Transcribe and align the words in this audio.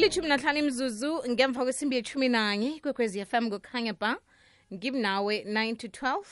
ilithumi 0.00 0.28
nahlanu 0.28 0.58
imzuzu 0.58 1.22
ngemva 1.30 1.62
kwesimbi 1.64 1.96
yethumi 1.96 2.28
nanye 2.28 2.80
kwekwezi 2.80 3.24
fm 3.24 3.50
kukhanya 3.50 3.92
ba 3.92 4.16
ngimnawe 4.74 5.44
9 5.48 5.76
to 5.76 5.86
12 5.88 6.24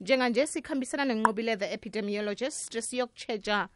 njenganje 0.00 0.46
sikhambisana 0.46 1.04
nenqobile 1.04 1.56
the 1.56 1.72
epidemiologist 1.72 2.80
siyokutshetsha 2.80 3.68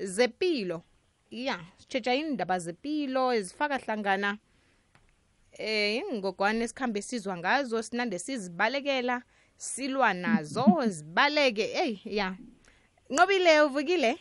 zepilo. 0.00 0.82
Ya 1.30 1.60
sitshetsha 1.78 2.14
indaba 2.14 2.58
zepilo 2.58 3.34
ezifaka 3.34 3.78
hlangana 3.78 4.38
eh 5.52 6.02
ingogwane 6.12 6.64
esikhambe 6.64 7.02
sizwa 7.02 7.36
ngazo 7.36 7.82
sinande 7.82 8.18
sizibalekela 8.18 9.22
silwa 9.56 10.14
nazo 10.14 10.64
zibaleke. 10.94 11.64
Ey 11.64 12.00
ya. 12.04 12.36
Nqobile 13.10 13.60
uvukile? 13.60 14.18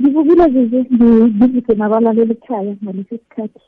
Ngivukile 0.00 0.44
zize 0.52 0.78
ngivike 1.36 1.74
nabalaleli 1.74 2.32
ekhaya 2.32 2.76
ngalesi 2.82 3.18
sikhathi. 3.18 3.60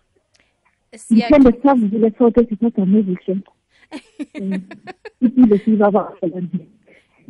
Ngithembe 1.12 1.52
sisavukile 1.52 2.12
soke 2.18 2.40
sisajame 2.48 3.02
kuhle. 3.02 3.34
Impilo 5.22 5.58
siyibabala 5.58 6.40
nje 6.40 6.66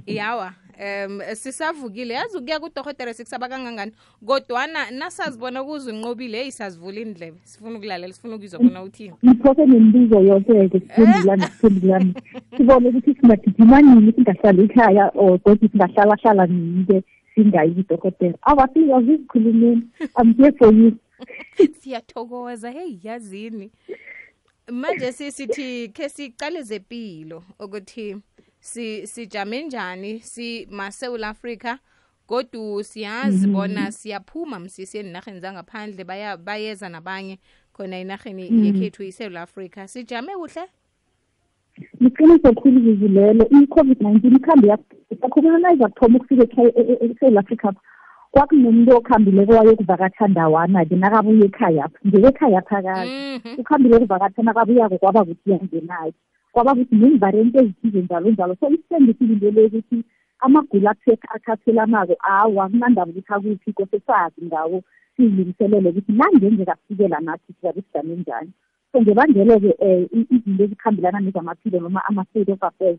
yawa 0.07 0.53
um 0.81 1.21
sisavukile. 1.35 2.15
Yazi 2.15 2.39
ukuya 2.39 2.61
kudohotere 2.61 3.15
sikusaba 3.15 3.49
kangangani? 3.49 3.93
Kodwana 4.27 4.91
nasazibona 4.91 5.65
kuzo 5.65 5.91
inqobile 5.91 6.39
heyi 6.39 6.53
sazivula 6.53 7.01
indlebe 7.01 7.39
sifuna 7.45 7.79
ukulalela 7.79 8.13
sifuna 8.13 8.37
ukuzwa 8.37 8.61
bona 8.61 8.83
uthini 8.83 9.15
ngiphoke 9.25 9.67
nemibuzo 9.67 10.21
yonke-ke 10.21 10.81
siphendulane 10.81 11.43
siphendulane 11.43 12.15
sibone 12.57 12.89
ukuthi 12.89 13.15
singagijima 13.15 13.81
nini 13.83 14.13
singahlali 14.13 14.63
ekhaya 14.65 15.11
or 15.15 15.39
godi 15.39 15.69
singahlalahlala 15.69 16.47
nini-ke? 16.47 17.03
Singayi 17.43 17.75
kudokotela 17.75 18.39
awafika 18.43 19.01
zizikhulumeni 19.01 19.83
i'm 20.23 20.35
here 20.35 20.53
for 20.53 20.75
you. 20.75 20.97
Siyathokoza. 21.81 22.71
Heyi 22.71 23.01
yazini? 23.03 23.71
Manje 24.71 25.13
sisithi 25.13 25.89
khe 25.89 26.09
sicale 26.09 26.63
zepilo 26.63 27.45
ukuthi 27.59 28.17
si 28.61 29.07
sijame 29.07 29.63
njani? 29.63 30.21
Si 30.21 30.67
masewula 30.71 31.29
afrika 31.29 31.79
godu 32.29 32.85
siyazi 32.85 33.47
bona 33.47 33.93
siyaphuma 33.93 34.59
msisi 34.59 34.99
enarheni 34.99 35.41
zangaphandle 35.41 36.05
baya 36.05 36.37
bayeza 36.37 36.89
nabanye 36.89 37.39
khona 37.73 37.97
enarheni 37.99 38.67
yekhethu 38.67 39.03
isewula 39.03 39.43
afrika 39.43 39.89
sijame 39.89 40.33
kuhle? 40.33 40.69
Liqiniso 42.01 42.53
khulu 42.53 42.81
zizilelo 42.81 43.45
i-covid-19 43.45 44.37
ikhambi 44.37 44.69
yakhuluma 44.69 45.59
nayizakuthoma 45.59 46.17
ukufika 46.17 46.43
ekhaya- 46.45 46.73
e- 46.81 46.87
e- 46.93 47.05
esewula 47.07 47.41
afrika 47.41 47.73
kwakunomuntu 48.31 48.97
okhambileko 48.97 49.53
wayokuvakatha 49.53 50.29
ndawana-ke 50.29 50.97
nakabuya 50.97 51.45
ekhayapha 51.45 51.99
ngekekhayapha 52.07 52.83
kazi. 52.83 53.11
Mhm. 53.11 53.61
ukhambile 53.61 53.97
ukuvakatha 53.97 54.43
nakabuyako 54.43 54.99
kwaba 54.99 55.25
kuthi 55.25 55.51
yangenayo 55.51 56.13
kwaba 56.53 56.75
kuthi 56.75 56.95
nemvarenti 56.97 57.59
ezithize 57.59 58.01
njalo 58.03 58.31
njalo. 58.31 58.57
So 58.61 58.69
isisembisile 58.71 59.33
into 59.33 59.51
le 59.51 59.67
ukuthi 59.67 60.05
amagulo 60.41 60.91
athe- 60.91 61.19
athatelanako 61.35 62.17
awa 62.23 62.69
kunandaba 62.69 63.11
ukuthi 63.13 63.33
akuphi 63.35 63.73
kose 63.73 64.01
sazi 64.07 64.41
ngawo 64.47 64.83
sizilungiselele 65.17 65.89
ukuthi 65.91 66.13
nangenzeka 66.13 66.75
kufikela 66.75 67.21
nathi 67.21 67.53
sizabe 67.53 67.83
sijame 67.83 68.15
njani 68.17 68.51
so 68.93 69.01
ngebangelo-ke 69.03 69.71
um 70.13 70.27
izinto 70.31 70.65
ezikhambelana 70.65 71.21
nezamaphilo 71.21 71.81
noma 71.81 72.01
ama-state 72.09 72.53
of 72.53 72.63
affairs 72.63 72.99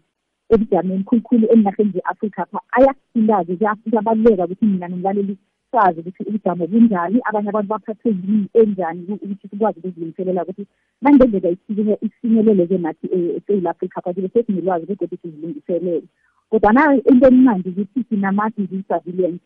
ebujameni 0.49 1.03
khulukhulu 1.03 1.47
enarheni 1.53 1.91
ze-afrika 1.95 2.45
pha 2.51 2.59
ayakuthinta-ke 2.71 3.55
kuyabaluleka 3.83 4.45
ukuthi 4.45 4.65
mina 4.65 4.87
nomlaleli 4.87 5.37
sazi 5.71 5.99
ukuthi 5.99 6.23
ubujamo 6.29 6.67
bunjani 6.67 7.19
abanye 7.27 7.49
abantu 7.49 7.69
baphathwe 7.69 8.11
yini 8.11 8.47
enjani 8.53 9.05
u- 9.09 9.13
ukuthi 9.23 9.47
sikwazi 9.47 9.79
ukuzilungiselela 9.79 10.43
ukuthi 10.43 10.67
nangenzeka 11.01 11.49
isike- 11.49 11.97
isifinyelele-ke 12.05 12.77
nathi 12.77 13.07
eh, 13.15 13.35
esewula 13.37 13.69
afrika 13.69 14.01
pha 14.01 14.13
kibe 14.13 14.27
sesinelwazi 14.33 14.85
begodwa 14.85 15.17
sizilungiselele. 15.21 16.03
Kodwana 16.49 16.95
into 17.09 17.27
emnandi 17.27 17.69
ukuthi 17.69 18.03
sinama-disease 18.09 18.83
surveillance 18.87 19.43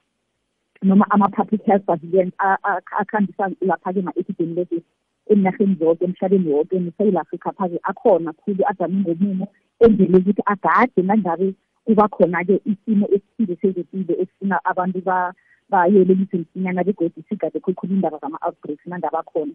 noma 0.84 1.06
ama-public 1.10 1.62
health 1.66 1.86
surveillance 1.86 2.34
a- 2.38 2.58
a- 2.64 2.82
akhambisa 3.02 3.50
lapha-ke 3.62 4.02
ma-epidemiologist 4.02 4.86
enarheni 5.30 5.76
zonke 5.80 6.06
emhlabeni 6.06 6.50
wonke 6.54 6.80
nesewula 6.80 7.22
afrika 7.22 7.52
pha-ke 7.52 7.80
akhona 7.84 8.34
khulu 8.34 8.64
ajame 8.68 8.98
ngomumo 9.02 9.48
enzele 9.80 10.18
ukuthi 10.18 10.42
agade 10.46 11.02
nangabe 11.02 11.54
kuba 11.86 12.08
khona-ke 12.08 12.62
isimo 12.66 13.06
esithile 13.16 13.56
sezempilo 13.62 14.14
esifuna 14.22 14.60
abantu 14.66 15.02
ba- 15.02 15.34
bayelelise 15.70 16.38
msinyana 16.38 16.84
begodwa 16.84 17.24
sigade 17.30 17.60
khulukhulu 17.60 17.94
indaba 17.94 18.18
zama-outbreaks 18.18 18.86
nangabe 18.86 19.18
akhona 19.18 19.54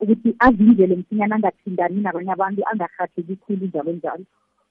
ukuthi 0.00 0.34
avinjele 0.38 0.96
msinyana 0.96 1.34
angathindani 1.36 2.00
nabanye 2.00 2.32
abantu 2.32 2.62
angarhatheki 2.70 3.36
khulu 3.36 3.66
njalo 3.66 3.92
njalo. 3.92 4.24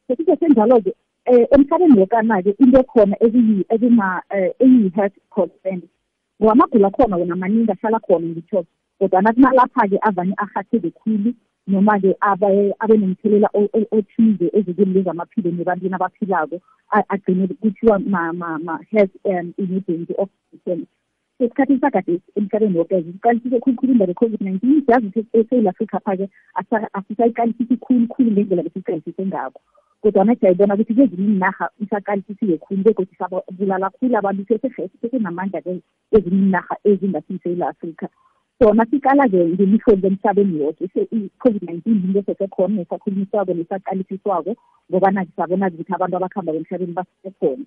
So 0.08 0.16
kusesenjalo-ke 0.16 0.94
um 1.32 1.46
emhlabeni 1.52 2.00
wokana-ke 2.00 2.56
into 2.60 2.80
ekhona 2.80 3.16
eziyi- 3.26 3.66
ezima 3.70 4.22
um 4.36 4.50
eyiyi-health 4.60 5.18
concern 5.30 5.82
ngoba 6.42 6.52
amagulo 6.52 6.88
akhona 6.88 7.18
wona 7.18 7.36
maningi 7.36 7.72
ahlala 7.72 8.00
khona 8.00 8.28
ngitsho 8.28 8.66
kodwana 9.02 9.34
kunalapha-ke 9.34 9.98
avane 10.02 10.34
arhatheke 10.38 10.92
khulu 11.00 11.34
noma-ke 11.68 12.14
abe 12.22 12.98
nomthelela 12.98 13.50
othize 13.98 14.48
ezikweni 14.54 14.94
lezamaphilo 14.94 15.52
nebantwini 15.52 15.96
abaphilako 15.96 16.58
agcine 17.14 17.48
kuthiwa 17.62 18.00
ma-health 18.00 19.16
um 19.26 19.54
emergency 19.58 20.14
of 20.18 20.30
esikhathini 21.40 21.80
sakade 21.82 22.22
emhlabeni 22.38 22.78
woke 22.78 23.04
siqalisise 23.04 23.60
khulukhulu 23.60 23.92
indaba 23.94 24.12
ye-covid-19 24.12 24.86
siyazi 24.86 25.08
ukuthi 25.08 25.38
esewula 25.38 25.70
afrika 25.70 26.00
pha-ke 26.06 26.30
asisayiqalisisi 26.94 27.78
khulukhulu 27.78 28.32
ngendlela 28.32 28.64
besiyiqalisise 28.64 29.26
ngako 29.26 29.62
kodwana 30.02 30.36
siyayibona 30.36 30.74
ukuthi 30.74 30.94
kwezinye 30.94 31.28
iinarha 31.28 31.70
isaqalisisiwe 31.84 32.58
khulu 32.58 32.84
begodwa 32.84 33.14
isabulala 33.14 33.90
khulu 33.90 34.18
abantu 34.18 34.46
sesenamandla-ke 35.02 35.82
ezinye 36.16 36.42
iinarha 36.42 36.76
ezingasiyisewula 36.90 37.70
afrika 37.70 38.10
sona 38.62 38.86
siqala-ke 38.86 39.42
ngelihlo 39.58 39.94
emhlabeni 40.08 40.60
yoke 40.62 40.86
i-covid-19 41.18 41.82
into 41.86 42.20
esesekhona 42.22 42.76
nesakhulunyiswako 42.76 43.54
nesaqalisiswako 43.58 44.52
ngobana 44.90 45.26
sabona 45.36 45.68
ukuthi 45.74 45.94
abantu 45.94 46.16
abakuhamba 46.18 46.52
emhlabeni 46.60 46.94
basekhona 46.98 47.66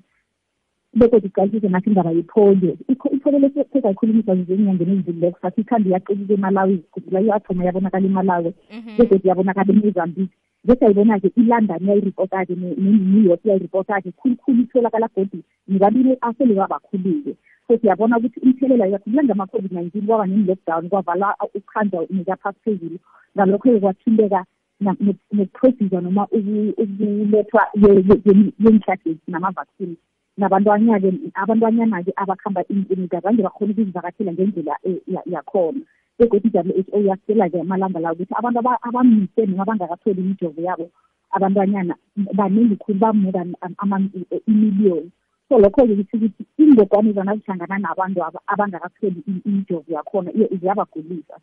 bekodwa 0.94 1.27
iqalisise 1.28 1.69
nathi 1.69 1.91
indaba 1.91 2.10
yepolio. 2.10 2.77
Ipolio 2.88 3.38
lesezayikhulumisa 3.38 4.34
njenyangeni 4.34 4.93
ezidlulileko 4.93 5.38
sathi 5.43 5.60
ikhambi 5.60 5.91
yaqekike 5.91 6.34
emalawi 6.34 6.77
kudlula 6.93 7.21
yathoma 7.21 7.65
yabonakala 7.65 8.06
emalawi 8.06 8.50
begodwa 8.97 9.28
yabonakala 9.28 9.71
emozambique. 9.75 10.38
Bese 10.65 10.85
ayibona-ke 10.87 11.29
ilondon 11.37 11.87
yayiripota-ke 11.89 12.55
ne-new 12.57 13.23
york 13.29 13.45
yayiripota-ke. 13.45 14.13
Khulukhulu 14.13 14.63
itholakala 14.63 15.09
godi 15.17 15.43
nibabili 15.69 16.17
asele 16.21 16.55
babakhulu-ke 16.55 17.35
so 17.69 17.79
siyabona 17.79 18.19
ukuthi 18.19 18.41
imithelela 18.41 18.87
yakudlula 18.87 19.23
ngama-covid-19 19.25 20.07
kwaba 20.07 20.27
ne-lockdown 20.27 20.89
kwavala 20.89 21.35
ukuhanjwa 21.55 22.07
nikaphasi 22.11 22.59
phezulu. 22.65 22.99
Ngalokho-ke 23.37 23.81
kwathinteka 23.81 24.45
nokuproducer 24.81 26.01
noma 26.03 26.27
ukulethwa 26.33 27.63
yenhlahla 27.75 29.15
nama-vaccine. 29.29 29.97
Nabantwanya-ke 30.39 31.13
abantwanyana-ke 31.35 32.13
abakuhamba 32.17 32.65
iinklinika 32.71 33.21
zange 33.21 33.43
bakhona 33.43 33.73
ukuzivakathela 33.73 34.33
ngendlela 34.33 34.77
eh, 34.85 34.97
ya- 35.07 35.23
yakhona. 35.27 35.81
Begodwa 36.19 36.63
i-w 36.63 36.83
h 36.83 36.89
o 36.93 36.99
yasitshela-ke 37.01 37.61
amalanga 37.61 38.01
la 38.01 38.13
ukuthi 38.13 38.35
abantu 38.39 38.59
aba- 38.59 38.83
abamise 38.83 39.47
noma 39.47 39.63
abangakatholi 39.63 40.21
imijovo 40.21 40.61
yabo 40.63 40.87
abantwanyana 41.31 41.95
baningi 42.39 42.77
khulu 42.77 42.99
ba-more 42.99 43.33
than 43.33 43.55
um, 43.63 43.75
ama- 43.79 44.11
imiliyoni 44.47 45.11
so 45.49 45.59
lokho-ke 45.59 45.95
kusho 45.97 46.17
ukuthi 46.17 46.45
ingogwane 46.59 47.13
zona 47.13 47.37
zihlangana 47.37 47.79
nabantu 47.79 48.25
aba- 48.25 48.43
abangakatholi 48.47 49.21
i- 49.29 49.43
imijovo 49.49 49.85
yakhona 49.89 50.33
iyo 50.33 50.49
ziyabagulisa. 50.61 51.37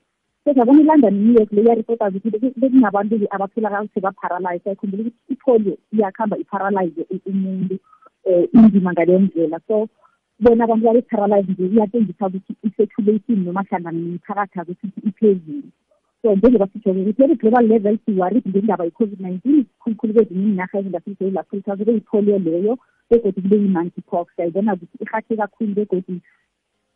Sesiyabona 0.43 0.81
ilondon 0.81 1.13
new 1.13 1.33
york 1.37 1.51
le 1.51 1.61
yaripota 1.63 2.07
ukuthi 2.09 2.29
beku- 2.29 2.53
bekunabantu-ke 2.59 3.27
abatholakala 3.29 3.83
ukuthi 3.83 3.99
baparalyze 4.01 4.69
ayikhumbula 4.69 5.01
ukuthi 5.03 5.33
ipolio 5.33 5.77
iyakuhamba 5.93 6.37
iparalyze 6.37 7.05
umuntu 7.29 7.75
um 8.25 8.45
indima 8.53 8.91
ngaleyo 8.93 9.19
ndlela. 9.19 9.59
So 9.67 9.87
bona 10.41 10.63
abantu 10.63 10.85
babe-paralyze 10.85 11.51
nje 11.51 11.65
iyatshengisa 11.65 12.27
ukuthi 12.27 12.53
i-circulation 12.65 13.39
noma 13.45 13.63
hlangana 13.63 13.99
nemiphakathi 13.99 14.59
ukuthi 14.59 14.99
iphezulu. 15.09 15.69
So 16.21 16.35
njengoba 16.35 16.67
sitsho-ke 16.67 17.01
ukuthi 17.01 17.23
eri 17.23 17.35
global 17.35 17.65
level 17.67 17.97
siwarid 18.05 18.45
ngendaba 18.49 18.85
ye-covid-19 18.85 19.65
khulukhulu 19.79 20.13
kwezinye 20.13 20.45
iinarha 20.47 20.79
ezingasisewula 20.79 21.41
afrika 21.41 21.77
kube 21.77 21.93
yipolio 21.93 22.39
leyo 22.39 22.77
begodwa 23.09 23.41
kube 23.43 23.55
yi-monkey 23.55 24.01
pox. 24.09 24.27
Sayibona 24.35 24.73
ukuthi 24.73 24.97
irhathe 25.03 25.35
kakhulu 25.35 25.73
begodwa 25.75 26.15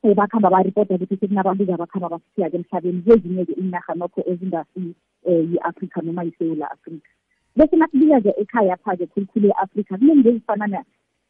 um 0.04 0.14
bakuhamba 0.14 0.50
baripota 0.50 0.96
ukuthi 0.96 1.18
sekunabantu-ke 1.18 1.74
abakuhamba 1.74 2.10
basifika-ke 2.14 2.58
emhlabeni 2.58 3.02
kwezinye-ke 3.02 3.54
iinarha 3.54 3.94
nokho 3.96 4.22
ezingasi 4.32 4.94
um 5.26 5.54
yi-afrika 5.54 6.02
noma 6.02 6.24
yisewula 6.24 6.72
afrika 6.72 7.10
bese 7.56 7.76
nasibika-ke 7.76 8.32
ekhaya-pha-ke 8.42 9.06
khulukhulu 9.06 9.48
e-afrika 9.50 9.98
kunento 9.98 10.30
ezifana 10.30 10.84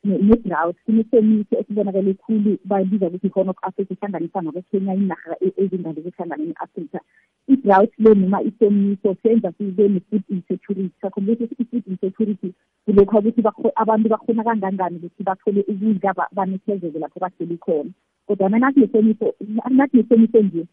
ne-drought 0.05 0.77
kunesomiso 0.85 1.57
esibonakele 1.59 2.13
khulu 2.13 2.57
bayibiza 2.65 3.07
ukuthi 3.07 3.27
i-horn 3.27 3.49
of 3.49 3.57
africa 3.61 3.91
ihlanganisa 3.91 4.41
nabo 4.41 4.61
kenya 4.71 4.93
inarha 4.93 5.35
ezingaleke 5.41 6.09
ehlanganeni 6.09 6.53
afrika 6.65 6.99
i-drought 7.47 7.91
le 7.97 8.15
noma 8.15 8.41
isomiso 8.41 9.15
senza 9.23 9.51
sibe 9.57 9.87
ne-food 9.87 10.23
insecurity. 10.29 10.91
Sakhombisa 11.01 11.43
ukuthi 11.43 11.61
i-food 11.61 11.83
insecurity 11.87 12.53
kulokhu 12.85 13.17
ukuthi 13.17 13.41
abantu 13.75 14.09
bakhona 14.09 14.43
kangangani 14.43 14.97
ukuthi 14.97 15.23
bathole 15.23 15.61
ukudla 15.67 16.13
banethezeke 16.31 16.99
lapho 16.99 17.19
bahleli 17.19 17.57
khona. 17.57 17.89
Kodwa 18.27 18.49
mina 18.49 18.71
kunesomiso 18.71 19.33
nathi 19.69 19.97
nesomiso 19.97 20.41
nje 20.41 20.65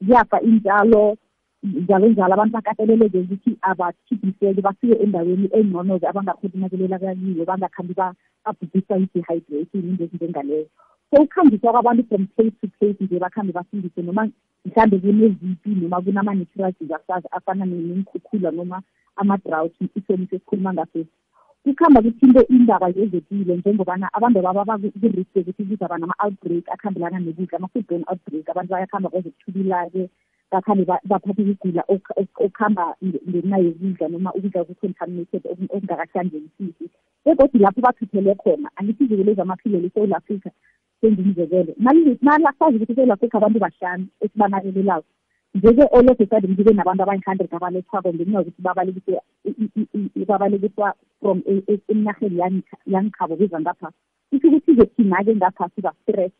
ziyafa 0.00 0.40
intshalo 0.40 1.16
njalo 1.62 2.08
njalo 2.08 2.34
abantu 2.34 2.52
bakateleleke 2.52 3.18
ukuthi 3.18 3.50
abakhiphiseke 3.62 4.62
bafike 4.62 4.94
endaweni 5.04 5.48
engcono-ke 5.58 6.06
abangakhona 6.08 6.54
unakelela 6.54 6.98
kakiyo 6.98 7.44
bangakhambi 7.44 7.94
babhubhiswa 7.98 8.98
i-dehydration 8.98 9.84
into 9.90 10.04
ezinjengaleyo. 10.04 10.66
So 11.10 11.22
ukuhambiswa 11.22 11.72
kwabantu 11.72 12.04
from 12.08 12.26
place 12.26 12.54
to 12.60 12.68
place 12.78 13.04
nje 13.04 13.18
bakhambe 13.18 13.52
bafundise 13.52 14.02
noma 14.02 14.28
mhlawumbe 14.64 14.98
kuneziphi 14.98 15.70
noma 15.80 16.02
kunama-natural 16.02 16.72
disasters 16.80 17.24
afana 17.30 17.66
nemikhukhula 17.66 18.50
noma 18.50 18.82
ama-drought 19.16 19.74
isomiso 19.96 20.36
esikhuluma 20.36 20.72
ngaso. 20.72 21.04
Kukhamba 21.64 22.02
kuthinte 22.02 22.40
indaba 22.54 22.88
yezempilo 22.88 23.56
njengobana 23.56 24.06
abantu 24.12 24.42
baba 24.42 24.64
baku-risk 24.64 25.36
yokuthi 25.36 25.64
kuzaba 25.64 25.98
nama-outbreak 25.98 26.68
akhambelana 26.68 27.18
nokudla. 27.18 27.58
Ama-foodborne 27.58 28.04
outbreak 28.06 28.48
abantu 28.48 28.70
bayakhamba 28.70 29.10
bazokuthulila-ke 29.10 30.08
bakhambe 30.52 30.84
baphathe 31.10 31.42
ukugula 31.42 31.82
okuhamba 32.44 32.84
ngenxa 33.04 33.58
yokudla 33.58 34.08
noma 34.08 34.30
ukudla 34.36 34.60
oku-contaminated 34.62 35.42
okungakahlanzekisisi 35.52 36.84
begodwa 37.24 37.60
lapho 37.60 37.80
bathuthele 37.80 38.34
khona 38.34 38.68
angithi 38.76 39.04
iziko 39.04 39.22
lezamaphilo 39.22 39.78
lesouth 39.80 40.12
africa 40.12 40.50
sengimzekele 41.00 41.72
nalasazi 42.22 42.76
ukuthi 42.76 42.92
esouth 42.92 43.10
africa 43.10 43.34
abantu 43.36 43.58
bahlanu 43.64 44.06
esibanakelelayo 44.20 45.04
nje-ke 45.54 45.84
all 45.96 46.10
of 46.10 46.20
a 46.20 46.26
sudden 46.26 46.56
kube 46.56 46.72
nabantu 46.72 47.02
abayi-hundred 47.02 47.54
abalethwako 47.54 48.12
ngenxa 48.12 48.38
yokuthi 48.38 48.62
babalekiswe 48.62 49.20
babalekiswa 50.28 50.94
from 51.20 51.42
eminarheni 51.88 52.62
yangikhabo 52.86 53.36
beza 53.36 53.60
ngapha. 53.60 53.88
Isho 54.32 54.48
ukuthi-ke 54.48 54.86
thina-ke 54.96 55.36
ngapha 55.36 55.70
siba 55.74 55.92
stress 56.02 56.32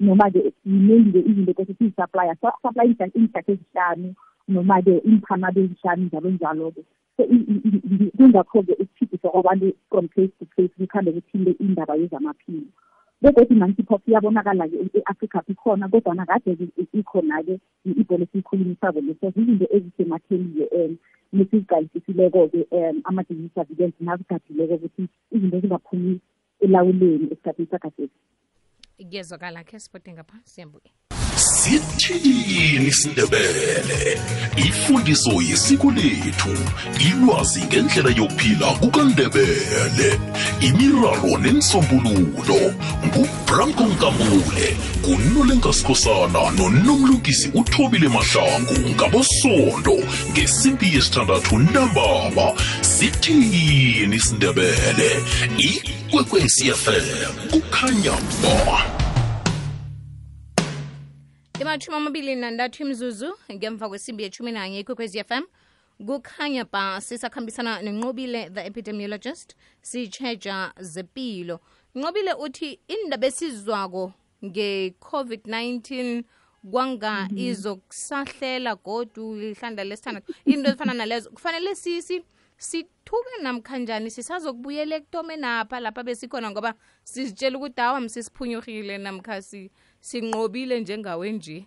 noma-ke 0.00 0.52
yiningi-ke 0.64 1.20
izinto 1.30 1.52
kose 1.54 1.74
siyi-supplya 1.78 2.34
supply 2.40 2.86
iinhlahla 2.88 3.42
ezihlanu 3.52 4.14
noma-ke 4.48 4.94
iimphanado 5.08 5.60
ezihlanu 5.60 6.04
njalo 6.06 6.30
njalo-ke. 6.30 6.82
So 7.16 7.24
kungakho-ke 8.16 8.72
ukuphidiswa 8.72 9.30
kwabantu 9.30 9.72
from 9.90 10.08
place 10.08 10.32
to 10.38 10.46
place 10.54 10.72
kukhambe 10.78 11.12
kuthinte 11.12 11.50
indaba 11.60 11.94
yezamaphilo. 11.96 12.70
Begodwa 13.22 13.56
i-monkeypox 13.56 14.00
iyabonakala-ke 14.06 14.76
e-afrika 14.98 15.42
ikhona 15.48 15.88
kodwa 15.88 16.26
kade 16.26 16.56
ikhona-ke 16.94 17.58
ibholo 17.84 18.22
esiyikhulumisako 18.24 19.00
leso 19.00 19.26
izinto 19.34 19.66
ezisematheni-ke 19.76 20.64
um 20.78 20.96
nesiziqalisisisileko-ke 21.32 22.60
um 22.70 22.96
ama-disease 23.04 23.54
surveillance 23.54 23.98
nazigadileko 24.00 24.74
ukuthi 24.74 25.08
izinto 25.34 25.56
ezingaphumi 25.56 26.20
elawuleni 26.60 27.26
esikhathini 27.32 27.68
sakhathesi. 27.70 28.18
Kuyezwakala 28.98 29.64
khe 29.64 29.78
sipote 29.80 30.12
ngapha 30.12 30.38
siyambuye 30.44 30.90
sithini 31.38 32.86
isindebele? 32.88 34.20
Ifundiso 34.56 35.30
yesiko 35.42 35.90
lethu 35.90 36.54
ilwazi 37.08 37.62
ngendlela 37.64 38.10
yokuphila 38.10 38.66
kukandebele. 38.80 40.20
Imiraro 40.60 41.38
nensombululo 41.38 42.74
ngubranko 43.06 43.84
nkambule 43.84 44.76
kunolenkasikhosana 45.02 46.50
nonomlungisi 46.56 47.50
uthobile 47.54 48.08
mahlangu 48.08 48.78
ngabosondo 48.94 49.96
ngesimpi 50.30 50.94
yesithandathu 50.94 51.58
ntambama 51.58 52.46
sithini 52.98 54.16
isindebele? 54.16 55.10
Ikwekwecfm 55.58 57.34
kukhanya 57.50 58.12
ba 58.42 58.78
imathumi 61.60 61.96
amabili 61.96 62.34
nantathu 62.34 62.82
imzuzu 62.82 63.38
ngemva 63.52 63.88
kwesimbi 63.88 64.22
yethumi 64.22 64.52
nanye 64.52 64.80
ikwekwezi 64.80 65.24
fm 65.24 65.42
kukhanya 66.06 66.64
ba 66.64 67.00
sisakhambisana 67.00 67.82
nenqobile 67.82 68.50
the 68.50 68.66
epidemiologist 68.66 69.54
sitsheja 69.82 70.72
zepilo. 70.80 71.60
Nqobile 71.94 72.32
uthi 72.34 72.80
indaba 72.88 73.26
esizwako 73.26 74.12
nge-covid-19 74.44 76.22
kwanga 76.70 77.28
izokusahlela 77.36 78.74
godu 78.74 79.36
lihlanda 79.36 79.84
lesithandathu. 79.84 80.34
Into 80.44 80.68
ezifana 80.68 80.94
nalezo 80.94 81.30
kufanele 81.30 81.74
sisi 81.74 82.24
sithuke 82.58 83.42
namkhanjani? 83.42 84.10
Sisazokubuyela 84.10 84.96
ekutomeni 84.96 85.46
apha 85.46 85.80
lapha 85.80 86.02
besikhona 86.02 86.50
ngoba 86.50 86.74
sizitshela 87.04 87.56
ukuthi 87.58 87.80
hawa 87.80 88.00
msisiphunyurhile 88.00 88.98
namkha 88.98 89.42
sinqobile 90.00 90.80
njengawe 90.80 91.32
nje. 91.32 91.66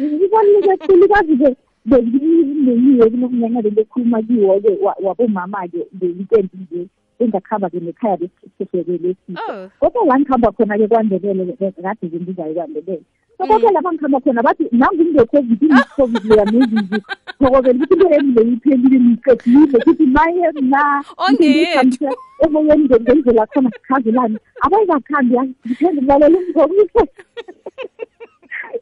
Ngibaluleke 0.00 0.86
khulukazi-ke 0.86 1.56
bengiyiwe 1.84 3.10
kunokunyanya 3.10 3.62
belekhuluma 3.62 4.22
kiwo-ke 4.22 4.78
wabomama-ke 5.02 5.86
nge-weekend 5.96 6.50
nje 6.54 6.88
engakuhamba-ke 7.20 7.80
nekhaya 7.80 8.16
besihlehlekele 8.16 9.16
Oh. 9.48 9.68
kodwa 9.80 10.06
la 10.06 10.18
ngikhamba 10.18 10.52
khona-ke 10.52 10.88
kwandebele 10.88 11.52
kade-ke 11.56 12.16
ngizayo 12.20 12.54
kwandebele. 12.54 13.02
Ngakho 13.40 13.70
la 13.70 13.80
mm. 13.80 13.84
bangikhamba 13.84 14.20
khona 14.20 14.42
bathi 14.42 14.64
nangu 14.72 15.02
ngine-COVID 15.04 15.60
ah. 15.62 15.66
ngine-COVID 15.66 16.24
leya 16.24 16.44
mizizi. 16.52 16.98
Ngokobela 17.40 17.78
ukuthi 17.78 17.94
into 17.94 18.08
yami 18.14 18.32
leyo 18.32 18.52
iphelile 18.52 18.98
ngiqedile 19.00 19.78
ukuthi 19.78 20.06
maye 20.06 20.50
mna. 20.60 21.04
Ongethu. 21.16 22.06
Oh, 22.06 22.46
emoyeni 22.46 22.84
ngendlela 22.84 23.46
khona 23.46 23.70
sikhazelani. 23.70 24.38
Abayizakhambi 24.64 25.34
ngithemba 25.66 26.00
ukulalela 26.00 26.38
umngomiso. 26.38 27.02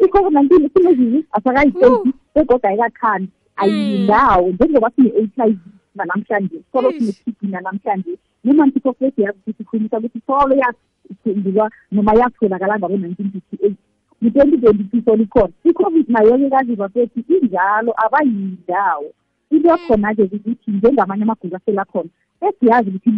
I-COVID-19 0.03 0.67
isinezizi 0.67 1.25
asakayiteki 1.33 2.13
begodwa 2.35 2.71
ayikakhandi. 2.71 3.29
Ayinawo 3.57 4.47
mm. 4.47 4.55
njengoba 4.55 4.91
sine-HIV 4.91 5.59
namhlanje. 5.95 6.59
Solo 6.73 6.91
mm. 6.91 6.99
sine-TB 6.99 7.43
namhlanje. 7.63 8.19
Nemantikofleti 8.45 9.23
yakho 9.23 9.39
ukuthi 9.39 9.63
ikhulumisa 9.63 9.99
ukuthi 9.99 10.21
solo 10.27 10.55
yasungulwa 10.55 11.71
noma 11.93 12.13
yatholakala 12.15 12.79
ngabo-1958. 12.79 13.75
yi-twenty 14.23 14.57
twenty-two 14.59 15.03
solikhona 15.05 15.53
i-covid 15.65 16.07
nayo 16.09 16.39
yekazi 16.39 16.77
bafethu 16.77 17.21
injalo 17.29 17.95
abayindawo. 18.05 19.11
Into 19.51 19.69
yakhona-ke 19.69 20.23
ukuthi 20.23 20.71
njengamanye 20.71 21.23
amagulu 21.23 21.57
aselakhona 21.57 22.11
esiyazi 22.41 22.91
ukuthi 22.91 23.11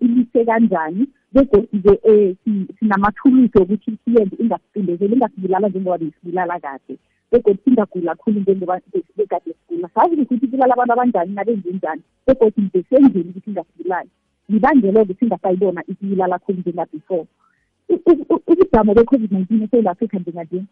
ilise 0.00 0.44
kanjani 0.44 1.06
begodi-ke 1.32 1.92
um 2.04 2.14
eh, 2.14 2.36
sinamathulusi 2.78 3.58
wokuthi 3.58 3.98
siyenze 4.04 4.36
ingasicindezeli 4.38 5.14
ingasibulala 5.14 5.68
njengoba 5.68 5.98
besibulala 5.98 6.60
kade 6.60 6.98
begodi 7.32 7.58
singagula 7.64 8.14
khulu 8.14 8.40
njengoba 8.40 8.80
bekade 9.16 9.54
sigula. 9.68 9.88
Sazi 9.94 10.20
ukuthi 10.20 10.46
bulala 10.46 10.74
abantu 10.74 10.92
abanjani 10.92 11.34
nabenzenjani 11.34 12.02
begodi 12.26 12.60
nje 12.62 12.84
senzeni 12.90 13.30
ukuthi 13.30 13.50
ingasibulali 13.50 14.10
yibangelo-ke 14.48 15.14
singasayibona 15.14 15.82
isibulala 15.90 16.38
khulu 16.38 16.58
njengabefore. 16.58 17.26
Ubujamo 18.46 18.94
be-covid-19 18.94 19.64
esewula 19.64 19.90
afrika 19.90 20.18
njenganje 20.18 20.64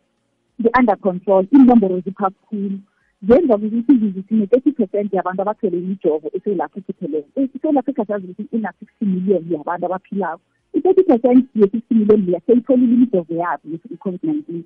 nge-under 0.60 0.96
control 0.96 1.46
inomboro 1.52 2.00
ziphasi 2.00 2.37
khulu. 2.48 2.78
Zenza 3.22 3.56
ukuthi 3.56 3.92
izizi 3.92 4.22
sine-thirty 4.28 4.72
percent 4.72 5.12
yabantu 5.12 5.42
abathole 5.42 5.78
imijovo 5.78 6.30
esewula 6.34 6.64
afrika 6.64 6.92
iphelele. 6.92 7.26
Isewula 7.37 7.80
afrika 7.80 8.04
sazi 8.04 8.26
ukuthi 8.26 8.56
ina-sixty 8.56 9.04
million 9.04 9.44
yabantu 9.50 9.87
abaphilako. 9.87 10.40
I-thirty 10.75 11.02
percent 11.02 11.46
ye-sixty 11.54 11.94
million 11.94 12.26
leya 12.26 12.40
seyitholile 12.46 12.94
imijovo 12.94 13.34
yabo 13.34 13.62
i-covid-19 13.75 14.60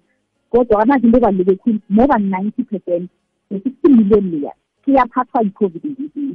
kodwa 0.51 0.79
kanazi 0.79 1.07
into 1.07 1.19
ebaluleke 1.19 1.57
khulu 1.57 1.81
more 1.89 2.09
than 2.09 2.31
ninety 2.31 2.63
percent 2.63 3.11
ye-sixty 3.51 3.89
million 3.89 4.31
leya 4.31 4.53
siyaphathwa 4.85 5.43
yi-covid-19 5.43 6.35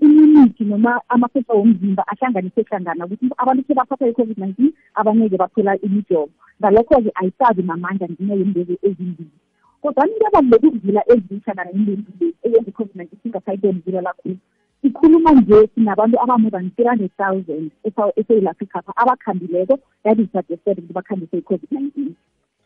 immunity 0.00 0.64
noma 0.64 1.00
amafefa 1.08 1.52
womzimba 1.52 2.04
ahlanganise 2.06 2.62
hlangana 2.62 3.06
ukuthi 3.06 3.34
abantu 3.36 3.64
sebaphathwa 3.66 4.06
yi-covid-19 4.08 4.72
abanye-ke 4.94 5.36
bathola 5.36 5.80
imijovo. 5.80 6.30
Ngalokho-ke 6.60 7.10
ayisabi 7.14 7.62
namandla 7.62 8.08
ngenye 8.08 8.34
yembezi 8.40 8.78
ezimbili. 8.82 9.36
Kodwa 9.82 10.06
into 10.06 10.26
ebaluleke 10.26 10.66
ukuvula 10.66 11.02
ezihlangana 11.12 11.70
nembembile 11.72 12.34
eyenza 12.44 12.70
i-covid-19 12.70 13.08
singasayiboni 13.22 13.82
vula 13.84 14.00
lakhulu 14.00 14.36
sikhuluma 14.82 15.32
nje 15.32 15.68
sinabantu 15.74 16.20
aba-more 16.22 16.50
than 16.50 16.70
three 16.70 16.88
hundred 16.88 17.10
thousand 17.16 17.70
esewula 18.16 18.50
afrika 18.50 18.78
apha 18.78 18.92
abakhambileko 18.96 19.78
that 20.04 20.18
is 20.18 20.28
suggested 20.32 20.78
ukuthi 20.78 20.92
bakhambise 20.92 21.36
i-covid-19. 21.36 22.12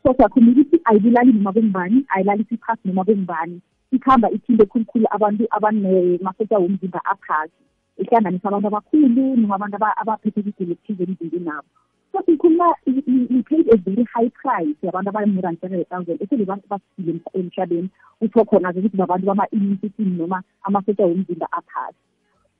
So 0.02 0.14
siyakhuluma 0.14 0.52
ukuthi 0.52 0.80
ayibulali 0.84 1.32
noma 1.32 1.52
kungubani 1.52 2.04
ayilalisi 2.08 2.56
phasi 2.56 2.88
noma 2.88 3.04
kungubani. 3.04 3.60
Ikhamba 3.92 4.30
ithinte 4.30 4.64
khulukhulu 4.66 5.06
abantu 5.10 5.44
abanamafetha 5.50 6.58
womzimba 6.58 7.00
aphasi. 7.04 7.52
Ihlanganisa 7.98 8.48
abantu 8.48 8.68
abakhulu 8.68 9.36
noma 9.36 9.54
abantu 9.54 9.76
aba- 9.76 9.96
abaphethe 10.02 10.42
kugula 10.42 10.72
ekuthize 10.72 11.02
emzimbeni 11.04 11.44
nabo 11.44 11.68
so 12.12 12.20
sikhuluma 12.26 12.66
we 12.86 13.42
paid 13.48 13.66
a 13.72 13.76
very 13.76 14.04
high 14.14 14.28
price 14.40 14.76
yabantu 14.82 15.08
abayi-more 15.08 15.42
than 15.42 15.56
seven 15.60 15.80
hundred 15.80 15.88
thousand 15.88 16.20
esele 16.20 16.44
basile 16.44 17.20
emhlabeni. 17.34 17.88
Kutho 18.20 18.44
khona-ke 18.44 18.78
ukuthi 18.78 18.96
babantu 18.96 19.26
bama-immune 19.26 19.80
system 19.80 20.16
noma 20.18 20.42
amasotsha 20.64 21.04
womzimba 21.08 21.46
aphasi. 21.52 21.96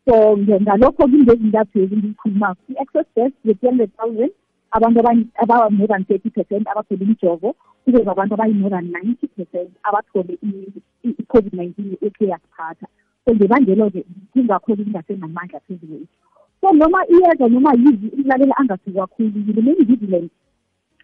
So 0.09 0.37
ngalokho 0.37 1.05
kungezintathu 1.05 1.79
lezi 1.79 1.95
engiyikhulumako 1.95 2.61
i-access 2.73 3.07
best 3.17 3.35
ye-three 3.45 3.69
hundred 3.69 3.91
thousand 3.97 4.31
abantu 4.73 5.01
aba-more 5.37 5.89
than 5.89 6.05
thirty 6.05 6.31
percent 6.31 6.67
abathole 6.69 7.05
imijovo 7.05 7.55
kube 7.85 8.03
babantu 8.03 8.35
abayi-more 8.35 8.71
than 8.71 8.87
ninety 8.93 9.27
percent 9.27 9.71
abathole 9.83 10.39
i-covid-nineteen 11.05 11.97
ekhe 12.07 12.27
yasiphatha 12.33 12.87
so 13.25 13.35
ngebangelo-ke 13.35 14.05
kungakho-ke 14.33 14.85
kungasenamandla 14.85 15.61
phezu 15.67 15.87
kwethu 15.87 16.07
so 16.61 16.73
noma 16.73 17.01
iyeza 17.15 17.49
noma 17.49 17.75
yizi 17.75 18.09
ilalela 18.21 18.57
angasuki 18.57 18.99
kakhulu 18.99 19.53
remain 19.57 19.85
vigilant 19.85 20.31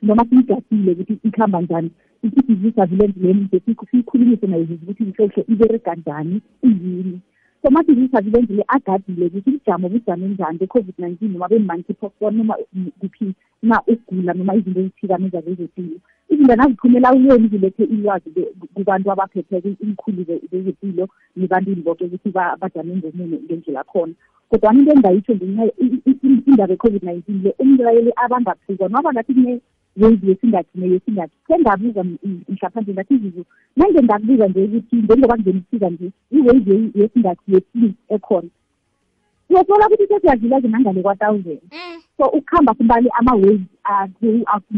noma 0.03 0.25
siyigasile 0.29 0.93
ukuthi 0.93 1.19
ikuhamba 1.25 1.61
njani 1.61 1.91
i-disease 2.23 2.75
surveillance 2.75 3.21
leni 3.21 3.49
siyikhulumise 3.91 4.47
nayo 4.47 4.63
ukuthi 4.63 5.03
mhlohlo 5.05 5.45
iberega 5.49 5.95
njani 5.95 6.41
iyini 6.63 7.21
so 7.69 7.71
ama-disease 7.71 8.11
surveillance 8.11 8.53
le 8.53 8.65
agadile 8.69 9.27
ukuthi 9.27 9.51
ubujamo 9.51 9.89
bujame 9.89 10.29
njani 10.29 10.59
be-covid-19 10.59 11.33
noma 11.33 11.49
be-monkeypox 11.49 12.13
noma 12.21 12.57
kuphi 13.01 13.35
na 13.63 13.83
ukugula 13.87 14.35
noma 14.35 14.55
izinto 14.55 14.81
ezithikameza 14.81 15.41
zezempilo 15.41 16.01
izinto 16.31 16.57
naziphumela 16.57 17.13
uyeni 17.13 17.49
zilethe 17.49 17.85
ilwazi 17.85 18.31
kubantu 18.75 19.13
abaphetheke 19.13 19.77
imikhulu 19.83 20.25
zezempilo 20.51 21.09
nebantwini 21.37 21.83
bonke 21.83 22.05
ukuthi 22.05 22.31
bajame 22.61 22.97
ngomuno 22.97 23.37
ngendlela 23.45 23.85
khona 23.85 24.15
kodwa 24.49 24.73
into 24.73 24.93
engingayitsho 24.93 25.35
ngenxa 25.35 25.65
indaba 26.47 26.73
ye-covid-19 26.73 27.43
le 27.43 27.55
umlayeli 27.59 28.13
abangaphuzwa 28.17 28.89
noma 28.89 29.13
ngathi 29.13 29.33
kune-wave 29.99 30.29
yesingathi 30.29 30.79
neyesingathi 30.79 31.33
sengabuza 31.47 32.05
mhlaphandle 32.49 32.95
ngathi 32.95 33.15
izizu 33.15 33.45
nange 33.77 34.03
ngakubuza 34.03 34.49
nje 34.49 34.65
ukuthi 34.65 34.97
njengoba 34.97 35.39
ngenisika 35.39 35.91
nje 35.91 36.11
i-wave 36.31 36.91
yesingathi 36.95 37.53
yesibili 37.53 37.95
ekhona? 38.09 38.49
Uyathola 39.51 39.87
ukuthi 39.87 40.07
sesiyadlula-ke 40.07 40.69
nangale 40.69 41.03
kwa-thousand. 41.03 41.61
So 42.17 42.25
ukuhamba 42.27 42.75
kumbali 42.75 43.09
ama-wave 43.19 43.65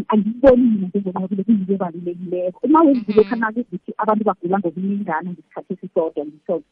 angiboni 0.09 0.63
mina 0.63 0.87
njengoba 0.89 1.29
kule 1.29 1.45
kuyinto 1.45 1.73
ebalulekileko 1.73 2.61
ama-wave 2.67 3.01
zilekhana 3.07 3.51
ukuthi 3.51 3.91
abantu 3.99 4.25
bagula 4.25 4.59
ngokuningana 4.59 5.31
ngesikhathi 5.31 5.73
esisodwa 5.73 6.25
ngisho 6.27 6.63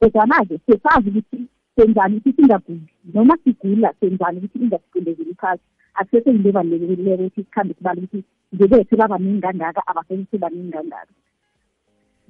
kodwana-ke 0.00 0.58
sesazi 0.66 1.08
ukuthi 1.08 1.38
senzani 1.76 2.16
ukuthi 2.16 2.36
singaguli? 2.36 2.86
Noma 3.14 3.34
sigula 3.44 3.94
senzani 4.00 4.38
ukuthi 4.38 4.58
ingasicindezeli 4.58 5.34
phasi 5.40 5.62
akusese 5.94 6.30
yinto 6.30 6.48
ebalulekileko 6.48 7.22
ukuthi 7.22 7.42
sikhambe 7.44 7.74
sibala 7.74 7.98
ukuthi 8.00 8.24
ngebethu 8.54 8.96
babaningi 8.96 9.40
kangaka 9.44 9.80
abasebese 9.90 10.36
baningi 10.38 10.72
kangaka 10.72 11.12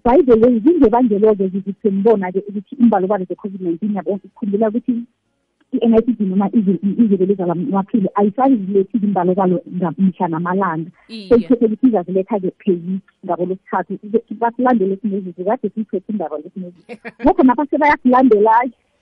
by 0.05 0.21
the 0.27 0.37
way 0.37 0.61
zingebangelo-ke 0.61 1.49
zithi 1.49 1.75
sembona-ke 1.83 2.41
ukuthi 2.49 2.75
imbalobalo 2.77 3.25
ze-covid-19 3.25 3.97
yabo 3.97 4.19
sikhumbula 4.23 4.69
ukuthi 4.69 4.93
i-NICD 5.73 6.21
noma 6.21 6.51
iziko 6.53 7.25
lezamaphilo 7.25 8.09
ayisali 8.15 8.57
zilethile 8.57 9.07
imbalobalo 9.07 9.63
mihla 9.99 10.29
namalanga. 10.29 10.91
Seyithethe 11.09 11.67
ukuthi 11.67 11.87
izaziletha-ke 11.87 12.51
pheyiki 12.61 13.01
ngabo 13.25 13.45
lesithathu 13.47 13.99
basilandele 14.41 14.95
esinezizi 14.95 15.45
kade 15.45 15.69
siyithethe 15.75 16.13
indaba 16.13 16.39
lesinezizi 16.39 16.99
ngokho 17.23 17.43
napha 17.47 17.67
sebayasilandela 17.67 18.53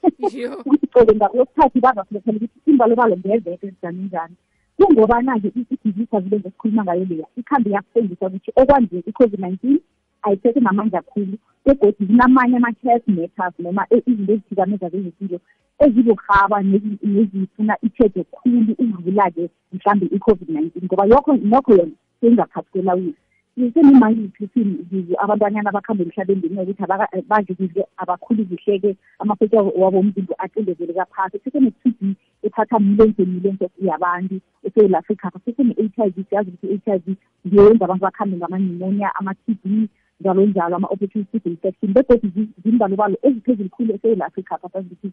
ukuthi 0.60 0.86
cobe 0.92 1.14
ngabo 1.14 1.38
lesithathu 1.38 1.80
bazasilethela 1.80 2.36
ukuthi 2.36 2.70
imbalobalo 2.70 3.16
ngeveke 3.16 3.66
njani 3.66 4.02
njani. 4.02 4.36
Kungobana-ke 4.76 5.48
i-disease 5.48 6.10
surveillance 6.10 6.48
esikhuluma 6.48 6.84
ngayo 6.84 7.04
leya 7.04 7.26
ikhambe 7.36 7.70
yakufundisa 7.70 8.26
ukuthi 8.26 8.50
okwanje 8.60 8.98
i-covid-19 9.08 9.78
ayithethe 10.22 10.60
namandla 10.60 11.02
kakhulu 11.02 11.36
begodi 11.66 12.06
kunamanye 12.06 12.56
ama-health 12.56 13.06
matters 13.08 13.54
noma 13.58 13.86
izinto 13.90 14.32
ezithikameza 14.32 14.88
zezempilo 14.92 15.38
ezibuhaba 15.84 16.62
nezifuna 16.62 17.74
itshege 17.86 18.24
khulu 18.34 18.72
ukudlula-ke 18.82 19.44
mhlawumbe 19.72 20.06
i-covid-19 20.16 20.84
ngoba 20.84 21.04
yokho 21.06 21.32
nokho 21.36 21.72
yona 21.78 21.96
sengaphathi 22.20 22.70
kwelawulo 22.72 23.14
senemayiphi 23.56 24.48
zizu 24.90 25.14
abantwanyana 25.18 25.70
abakuhambe 25.70 26.04
emhlabeni 26.04 26.40
ngenxa 26.40 26.62
yokuthi 26.62 27.22
badle 27.28 27.54
kuhle 27.54 27.84
abakhuli 27.96 28.44
kuhle-ke 28.44 28.96
amasotsha 29.18 29.62
wabo 29.62 29.98
omzimba 29.98 30.34
acindezeleka 30.38 31.04
phasi. 31.12 31.38
sesene-T 31.44 31.82
B 32.00 32.16
ethatha 32.42 32.78
millions 32.80 33.18
and 33.18 33.28
millions 33.28 33.60
of 33.60 33.70
yabantu 33.78 34.40
eSouth 34.64 34.94
Africa 34.94 35.30
sesene-H 35.44 35.98
I 35.98 36.10
V 36.10 36.24
siyazi 36.28 36.50
ukuthi 36.50 36.74
i-H 36.74 36.88
I 36.88 36.98
V 36.98 37.16
ngiyenza 37.46 37.84
abantu 37.84 38.02
bakhambe 38.02 38.36
ngama-pneumonia 38.36 39.14
ama-T 39.14 39.56
B 39.64 39.88
njalo 40.20 40.46
njalo 40.46 40.76
ama-opportunistic 40.76 41.46
infection 41.46 41.92
begodwa 41.92 42.30
zimbalobalo 42.64 43.16
eziphezulu 43.22 43.68
khulu 43.68 43.94
eSouth 43.94 44.22
Africa 44.22 44.58
sasazi 44.62 44.88
ukuthi 44.94 45.12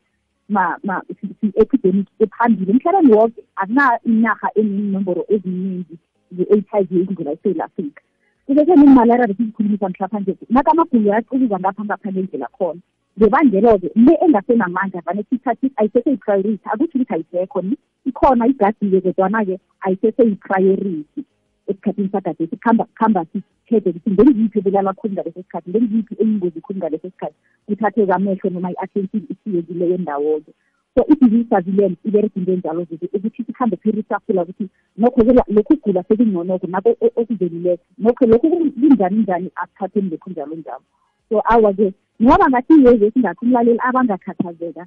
i-epidemic 1.47 2.07
ephambili. 2.19 2.71
Emhlabeni 2.71 3.13
wonke 3.13 3.41
akuna 3.55 3.99
inarha 4.05 4.49
enenomboro 4.55 5.25
eziningi 5.27 5.95
ze-H 6.31 6.73
I 6.73 6.83
V 6.83 7.01
ezindlela 7.01 7.31
eSouth 7.31 7.61
Africa 7.61 8.01
kubeke 8.49 8.75
nemalaria 8.75 9.27
besizikhulumisa 9.27 9.89
mhlapha-nje 9.89 10.33
nakamagulo 10.49 11.13
ayacukuza 11.13 11.59
ngapha 11.59 11.85
ngapha 11.85 12.11
ngendlela 12.11 12.47
khona. 12.57 12.81
Ngebangelo-ke 13.17 13.89
le 13.95 14.13
engasenamandla 14.25 15.01
vane 15.05 15.23
sithathi 15.29 15.71
ayisese 15.77 16.09
yi-priority 16.09 16.65
akutsho 16.65 16.97
ukuthi 16.97 17.13
ayisekho 17.13 17.61
ikhona 18.09 18.47
igadile 18.47 19.01
kodwana-ke 19.01 19.55
ayisese 19.85 20.23
yi-priority 20.29 21.21
esikhathini 21.69 22.09
sagadesi 22.09 22.55
kuhamba 22.57 23.25
sithethe 23.31 23.89
ukuthi 23.89 24.09
ngengiphi 24.11 24.59
ebulala 24.59 24.93
khulu 24.93 25.13
ngaleso 25.13 25.41
sikhathi 25.45 25.69
ngengiphi 25.69 26.13
eyingozi 26.21 26.59
khulu 26.61 26.79
ngaleso 26.79 27.07
sikhathi. 27.09 27.37
Kuthatheke 27.67 28.13
amehlo 28.13 28.49
noma 28.49 28.71
i-attention 28.73 29.23
isiyekileyo 29.29 29.97
ndawo-ke 29.97 30.51
so 30.95 31.05
i-disease 31.07 31.49
surveillance 31.49 31.97
ibereka 32.03 32.39
into 32.39 32.51
enjalo 32.51 32.81
ukuthi 33.13 33.43
sikhambe 33.45 33.77
sirisafula 33.83 34.41
ukuthi 34.43 34.69
nokho 34.97 35.21
lokhu 35.23 35.77
kugula 35.77 36.03
sekungconoko 36.03 36.67
nako 36.67 36.89
okuvelileko 37.17 37.83
nokho 37.97 38.25
lokhu 38.25 38.49
kunjani 38.49 39.21
njani 39.21 39.51
asithatheni 39.55 40.09
lokhu 40.09 40.29
njalo 40.29 40.55
njalo. 40.55 40.83
So 41.29 41.41
awa-ke 41.45 41.93
ngoba 42.21 42.49
ngathi 42.49 42.73
iyezi 42.73 43.05
esingathi 43.05 43.45
umlaleli 43.45 43.79
abangakhathazeka 43.87 44.83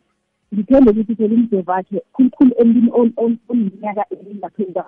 ngithembe 0.55 0.91
ukuthi 0.91 1.15
phela 1.15 1.35
umjovo 1.35 1.73
wakhe 1.73 1.99
khulukhulu 2.15 2.53
emntwini 2.61 2.91
oneminyaka 3.17 4.05
engaphezu 4.11 4.83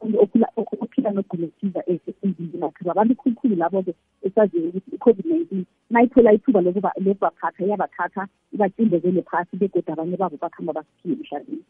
ophila 0.00 1.10
nokugula 1.10 1.48
okuthiza 1.48 1.80
emzimbeni 2.22 2.62
wakhe 2.64 2.84
babantu 2.84 3.14
khulukhulu 3.14 3.56
labo-ke 3.56 3.94
esaziyo 4.22 4.68
ukuthi 4.68 4.90
i-covid-19 4.96 5.64
nayithola 5.90 6.32
ithuba 6.32 6.60
lokubaphatha 6.60 7.64
iyabathatha 7.64 8.28
ibacindezele 8.54 9.22
phasi 9.22 9.56
begodwa 9.56 9.92
abanye 9.92 10.16
babo 10.16 10.36
bakuhamba 10.36 10.72
basiphile 10.72 11.14
emhlabeni. 11.14 11.64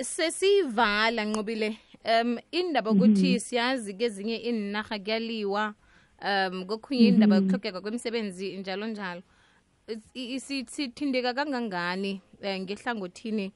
Sesivala 0.00 1.24
nqobile 1.24 1.76
um 2.04 2.38
indaba 2.50 2.90
ukuthi 2.90 3.40
siyazi 3.40 3.94
kezinye 3.94 4.36
inarha 4.36 4.98
kuyaliwa 4.98 5.74
um 6.22 6.66
kokhunye 6.66 7.08
indaba 7.08 7.36
yokuhlogeka 7.36 7.80
kwemisebenzi 7.80 8.56
njalo 8.56 8.86
njalo. 8.86 9.22
Sithindeka 10.66 11.34
kangangani 11.34 12.20
um 12.42 12.60
ngehlangothini 12.62 13.52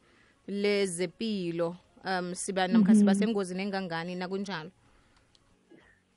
lezepilo? 0.49 1.77
Um 2.07 2.35
siba 2.35 2.69
namkha 2.69 2.95
siba 2.95 3.15
sengozini 3.15 3.63
engangani 3.63 4.15
nakunjalo? 4.15 4.71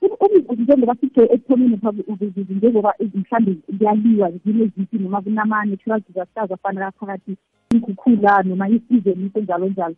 Ubungozi 0.02 0.62
njengoba 0.62 0.96
sithe 0.96 1.24
ekuthomeni 1.24 1.78
phabuzizi 1.78 2.54
njengoba 2.54 2.94
mhlawumbe 3.00 3.56
kuyaliwa 3.78 4.32
zile 4.32 4.72
zipi 4.78 4.98
noma 4.98 5.22
kunama-natural 5.22 6.02
disasters 6.08 6.52
afanele 6.52 6.92
phakathi 7.00 7.38
inkhukhula 7.72 8.44
noma 8.44 8.70
isizeni 8.70 9.32
njalo 9.36 9.68
njalo. 9.68 9.96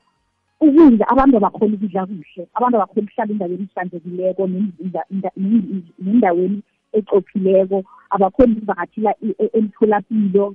Ukudla 0.61 1.07
abantu 1.07 1.37
abakhona 1.37 1.73
ukudla 1.75 2.05
kuhle 2.05 2.47
abantu 2.53 2.77
abakhona 2.77 3.07
ukuhlala 3.07 3.31
endaweni 3.31 3.67
ehlanzekileko 3.69 4.47
nendaweni 6.03 6.61
ecophileko 6.93 7.83
abakhona 8.09 8.53
ukuvakathela 8.53 9.11
emtholapilo 9.57 10.53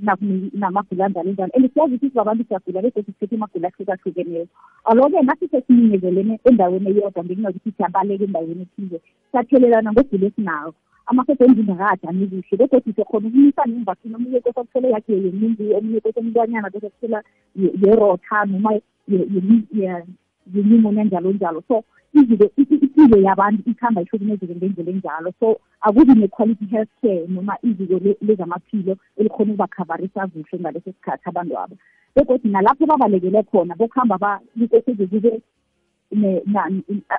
namagula 0.61 1.07
anjalo 1.07 1.31
njalo 1.31 1.53
and 1.57 1.73
siyazi 1.73 1.95
ukuthi 1.95 2.11
sibabantu 2.11 2.45
siyagula 2.45 2.83
bese 2.83 3.03
sithethe 3.03 3.37
amagula 3.37 3.69
ahlukahlukeneyo 3.69 4.47
alo-ke 4.85 5.23
nathi 5.23 5.49
sesinyenyezelene 5.49 6.41
endaweni 6.45 6.91
eyodwa 6.91 7.25
ngenxa 7.25 7.49
yokuthi 7.49 7.71
siyabaleka 7.77 8.25
endaweni 8.25 8.63
ethize 8.67 8.99
siyathelelana 9.31 9.93
ngogula 9.93 10.27
esinawo 10.27 10.75
amasoso 11.07 11.45
emzimba 11.45 11.75
akajami 11.75 12.27
kuhle 12.27 12.57
begodwa 12.61 12.93
siyakhona 12.95 13.27
ukumisana 13.29 13.75
emvathini 13.79 14.15
omunye 14.15 14.41
kose 14.41 14.61
akuthole 14.61 14.89
yakhe 14.91 15.13
yenyimbi 15.25 15.65
omunye 15.77 16.01
kose 16.01 16.21
umntwanyana 16.21 16.71
kose 16.71 16.87
akuthola 16.87 17.19
yerotha 17.83 18.45
noma 18.45 18.71
yenyimonia 19.09 21.05
njalo 21.05 21.33
njalo 21.33 21.63
so 21.69 21.85
izinto 22.21 22.51
impilo 22.57 23.17
yabantu 23.27 23.63
ikuhamba 23.71 24.03
ihlukumezeke 24.03 24.55
ngendlela 24.57 24.91
enjalo. 24.91 25.33
So 25.41 25.61
akubi 25.81 26.15
ne-quality 26.15 26.67
health 26.67 26.93
care 27.03 27.27
noma 27.29 27.57
iziko 27.63 28.01
lezamaphilo 28.23 28.97
elikhona 29.17 29.53
ukubakhavarisa 29.53 30.27
kuhle 30.27 30.59
ngaleso 30.61 30.93
sikhathi 30.93 31.29
abantu 31.29 31.59
abo 31.59 31.77
begodwa 32.17 32.51
nalapho 32.51 32.87
babalekele 32.87 33.43
khona 33.43 33.75
bokuhamba 33.77 34.41
kube 34.59 35.41
ne- 36.13 36.43
na- 36.47 36.71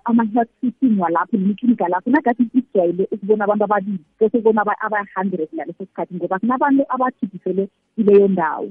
ama-health 0.05 0.49
system 0.61 0.99
walapho 0.99 1.37
nemiklinika 1.37 1.87
lapho 1.87 2.09
nagathi 2.09 2.49
sijwayele 2.53 3.07
ukubona 3.11 3.43
abantu 3.43 3.63
ababili 3.63 3.99
bese 4.19 4.37
kubona 4.37 4.61
aba- 4.61 4.79
aba-hundred 4.79 5.49
ngaleso 5.55 5.85
sikhathi 5.85 6.15
ngoba 6.15 6.39
kunabantu 6.39 6.83
abathidisele 6.89 7.69
kuleyo 7.95 8.27
ndawo. 8.27 8.69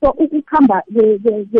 So 0.00 0.10
ukuhamba 0.10 0.82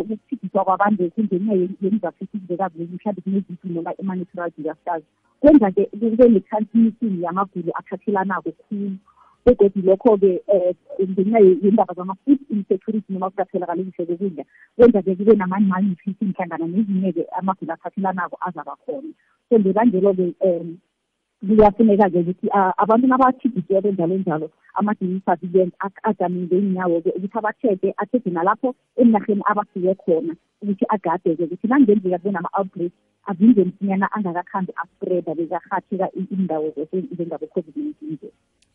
ukuthidiswa 0.00 0.64
kwabantu 0.64 1.10
kungenxa 1.10 1.52
yemizafisizekazi 1.80 2.78
lezi 2.78 2.92
mhlawumbe 2.94 3.20
kunezifu 3.22 3.68
noma 3.68 3.92
ama-natural 4.00 4.50
disasters. 4.58 5.02
Kwenza-ke 5.40 5.84
kube 5.84 6.28
ne-transmission 6.28 7.22
yamagulo 7.22 7.72
athathelanako 7.74 8.52
khulu. 8.52 8.96
Begodwa 9.46 9.82
lokho-ke 9.82 10.42
um 10.48 11.10
ngenxa 11.10 11.38
yendaba 11.38 11.94
zama-food 11.94 12.38
insecurity 12.50 13.12
noma 13.12 13.30
kungatholakali 13.30 13.84
kuhle 13.84 14.06
kokudla 14.06 14.44
kwenza-ke 14.76 15.14
kube 15.16 15.36
nama-malnutrition 15.36 16.32
hlangana 16.32 16.66
nezinye-ke 16.66 17.26
amagulo 17.38 17.72
athathelanako 17.72 18.36
azaba 18.40 18.76
khona. 18.84 19.12
So 19.48 19.58
ngebangelo-ke 19.58 20.34
um 20.40 20.78
kuyafuneka-ke 21.40 22.18
ukuthi 22.18 22.46
ah, 22.52 22.72
abantu 22.76 23.06
nabathidisiweko 23.06 23.88
njalo 23.88 24.14
njalo 24.16 24.50
ama-disease 24.74 25.72
ajame 26.02 26.40
ngeenyawo-ke 26.40 27.10
ukuthi 27.10 27.38
abathethe 27.38 27.94
athethe 27.96 28.30
nalapho 28.30 28.74
enarheni 28.96 29.42
abafike 29.44 29.94
khona 29.94 30.34
ukuthi 30.62 30.84
agade-ke. 30.88 31.44
Ukuthi 31.44 31.66
nangenzeka 31.68 32.18
kube 32.18 32.30
nama-outbreak 32.30 32.92
avinze 33.26 33.64
msinyana 33.64 34.12
angakakhambi 34.12 34.72
aspreda 34.82 35.34
bekarhatheka 35.34 36.12
indawo 36.12 36.72
njengabo-covid-19 36.92 38.30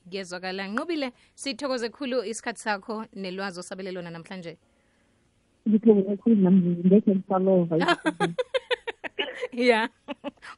ngiyezwakala. 0.08 0.68
Nqobile 0.68 1.12
sithokoze 1.36 1.90
khulu 1.90 2.24
isikhathi 2.24 2.60
sakho 2.60 3.06
nelwazi 3.16 3.60
osabele 3.60 3.92
lona 3.92 4.10
namhlanje. 4.10 4.58
Ngithokoze 5.70 6.18
khulu 6.18 6.36
nami 6.36 6.84
ngekhe 6.86 7.16
ngisalova. 7.16 7.76
Ya 9.52 9.90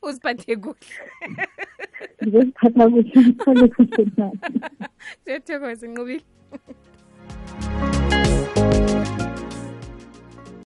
uziphathe 0.01 0.55
kuhle. 0.55 0.77
ngizoziphatha 2.21 2.83
kuhle 2.91 3.19
ngiphale 3.21 3.65
kuhle 3.73 4.03
nayo 4.17 4.37
siyathokoza 5.23 5.85
nqobile 5.91 6.25